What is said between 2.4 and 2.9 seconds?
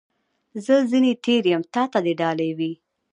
وي.